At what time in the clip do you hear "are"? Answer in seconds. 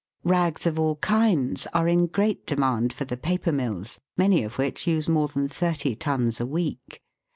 1.75-1.87